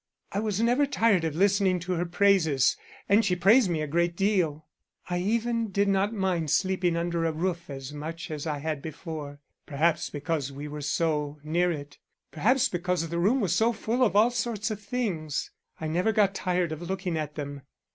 I 0.31 0.39
was 0.39 0.59
never 0.59 0.87
tired 0.87 1.23
of 1.25 1.35
listening 1.35 1.79
to 1.81 1.91
her 1.91 2.07
praises 2.07 2.75
and 3.07 3.23
she 3.23 3.35
praised 3.35 3.69
me 3.69 3.83
a 3.83 3.87
great 3.87 4.15
deal. 4.15 4.65
I 5.11 5.19
even 5.19 5.69
did 5.69 5.87
not 5.87 6.11
mind 6.11 6.49
sleeping 6.49 6.97
under 6.97 7.23
a 7.23 7.31
roof 7.31 7.69
as 7.69 7.93
much 7.93 8.31
as 8.31 8.47
I 8.47 8.57
had 8.57 8.81
before, 8.81 9.39
perhaps 9.67 10.09
because 10.09 10.51
we 10.51 10.67
were 10.67 10.81
so 10.81 11.37
near 11.43 11.71
it; 11.71 11.99
perhaps 12.31 12.67
because 12.67 13.09
the 13.09 13.19
room 13.19 13.41
was 13.41 13.55
so 13.55 13.73
full 13.73 14.03
of 14.03 14.15
all 14.15 14.31
sorts 14.31 14.71
of 14.71 14.81
things, 14.81 15.51
I 15.79 15.85
never 15.87 16.11
got 16.11 16.33
tired 16.33 16.71
of 16.71 16.81
looking 16.81 17.15
at 17.15 17.35
them. 17.35 17.61